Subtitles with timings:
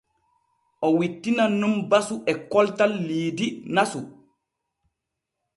[0.87, 4.01] O wittinan nun basu e koltal liidi nasu.